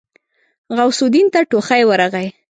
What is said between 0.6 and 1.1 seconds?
غوث